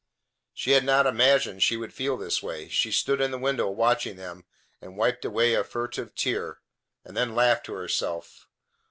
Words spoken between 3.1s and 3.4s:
in the